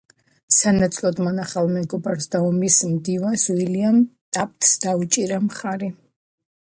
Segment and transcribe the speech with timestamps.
[0.59, 4.01] სანაცვლოდ მან ახლო მეგობარს და ომის მდივანს უილიამ
[4.39, 5.93] ტაფტს დაუჭირა მხარი.